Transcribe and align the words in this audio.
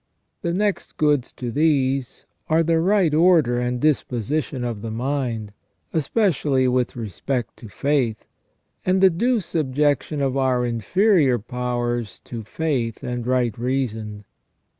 The 0.41 0.51
next 0.51 0.97
goods 0.97 1.31
to 1.33 1.51
these 1.51 2.25
are 2.49 2.63
the 2.63 2.79
right 2.79 3.13
order 3.13 3.59
and 3.59 3.79
disposition 3.79 4.63
of 4.63 4.81
the 4.81 4.89
mind, 4.89 5.53
especially 5.93 6.67
with 6.67 6.95
respect 6.95 7.55
to 7.57 7.69
faith, 7.69 8.25
and 8.83 8.99
the 8.99 9.11
due 9.11 9.41
subjection 9.41 10.19
of 10.19 10.35
our 10.35 10.65
inferior 10.65 11.37
powers 11.37 12.19
to 12.21 12.41
faith 12.43 13.03
and 13.03 13.27
right 13.27 13.55
reason. 13.59 14.25